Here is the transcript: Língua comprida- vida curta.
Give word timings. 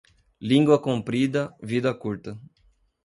Língua 0.41 0.79
comprida- 0.81 1.43
vida 1.73 1.93
curta. 1.93 2.35